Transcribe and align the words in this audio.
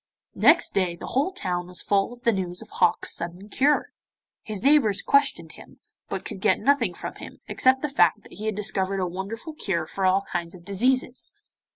Next 0.33 0.73
day 0.73 0.95
the 0.95 1.05
whole 1.13 1.29
town 1.31 1.67
was 1.67 1.79
full 1.79 2.11
of 2.11 2.23
the 2.23 2.31
news 2.31 2.63
of 2.63 2.69
Hok's 2.71 3.13
sudden 3.13 3.49
cure. 3.49 3.91
His 4.41 4.63
neighbours 4.63 5.03
questioned 5.03 5.51
him, 5.51 5.79
but 6.09 6.25
could 6.25 6.41
get 6.41 6.59
nothing 6.59 6.95
from 6.95 7.13
him, 7.17 7.39
except 7.47 7.83
the 7.83 7.87
fact 7.89 8.23
that 8.23 8.33
he 8.33 8.47
had 8.47 8.55
discovered 8.55 8.99
a 8.99 9.05
wonderful 9.05 9.53
cure 9.53 9.85
for 9.85 10.03
all 10.07 10.23
kinds 10.23 10.55
of 10.55 10.65
diseases. 10.65 11.35